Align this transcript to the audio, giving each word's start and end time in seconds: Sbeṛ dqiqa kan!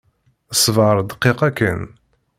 Sbeṛ 0.63 0.97
dqiqa 1.09 1.49
kan! 1.57 1.81